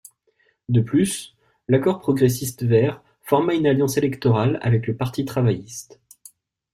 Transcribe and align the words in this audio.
De 0.67 0.81
plus, 0.81 1.35
l'Accord 1.67 1.99
progressiste 1.99 2.63
vert 2.63 3.03
forma 3.21 3.53
une 3.53 3.67
alliance 3.67 3.97
électorale 3.97 4.57
avec 4.63 4.87
le 4.87 4.95
Parti 4.97 5.25
travailliste. 5.25 5.99